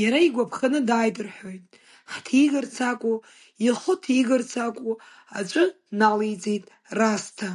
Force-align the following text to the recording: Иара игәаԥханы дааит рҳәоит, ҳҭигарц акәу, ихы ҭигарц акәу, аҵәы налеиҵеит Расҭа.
Иара 0.00 0.18
игәаԥханы 0.26 0.80
дааит 0.88 1.16
рҳәоит, 1.26 1.64
ҳҭигарц 2.12 2.74
акәу, 2.90 3.16
ихы 3.66 3.94
ҭигарц 4.02 4.52
акәу, 4.66 4.94
аҵәы 5.38 5.64
налеиҵеит 5.98 6.64
Расҭа. 6.98 7.50